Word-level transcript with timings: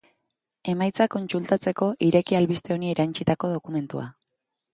Emaitzak 0.71 1.11
kontsultatzeko, 1.15 1.89
ireki 2.07 2.39
albiste 2.39 2.75
honi 2.77 2.91
erantsitako 2.95 3.53
dokumentua. 3.53 4.09